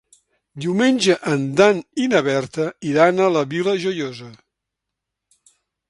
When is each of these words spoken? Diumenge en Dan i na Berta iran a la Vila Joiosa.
Diumenge 0.63 1.17
en 1.33 1.43
Dan 1.59 1.83
i 2.05 2.09
na 2.13 2.23
Berta 2.29 2.67
iran 2.95 3.23
a 3.27 3.31
la 3.37 3.47
Vila 3.55 3.79
Joiosa. 3.85 4.31